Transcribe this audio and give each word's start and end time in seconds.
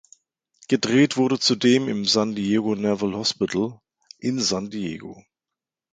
Gedreht 0.67 1.15
wurde 1.15 1.37
zudem 1.37 1.87
im 1.87 2.05
San 2.05 2.33
Diego 2.33 2.73
Naval 2.73 3.13
Hospital 3.13 3.79
in 4.17 4.39
San 4.39 4.71
Diego. 4.71 5.23